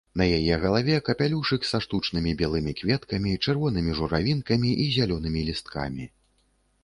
[0.19, 6.05] На яе галаве капялюшык са штучнымі белымі кветкамі, чырвонымі журавінкамі і зялёнымі лісткамі.